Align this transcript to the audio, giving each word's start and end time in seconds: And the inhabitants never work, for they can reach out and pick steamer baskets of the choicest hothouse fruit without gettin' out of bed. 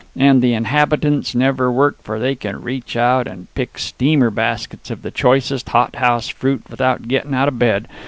And 0.17 0.41
the 0.41 0.55
inhabitants 0.55 1.35
never 1.35 1.71
work, 1.71 2.01
for 2.01 2.17
they 2.19 2.33
can 2.33 2.63
reach 2.63 2.97
out 2.97 3.27
and 3.27 3.53
pick 3.53 3.77
steamer 3.77 4.31
baskets 4.31 4.89
of 4.89 5.03
the 5.03 5.11
choicest 5.11 5.69
hothouse 5.69 6.27
fruit 6.27 6.63
without 6.71 7.07
gettin' 7.07 7.35
out 7.35 7.47
of 7.49 7.59
bed. 7.59 7.87